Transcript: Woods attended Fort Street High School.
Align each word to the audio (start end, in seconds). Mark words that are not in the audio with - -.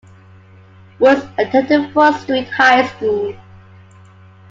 Woods 0.97 1.27
attended 1.37 1.93
Fort 1.93 2.15
Street 2.15 2.47
High 2.49 2.87
School. 2.87 3.35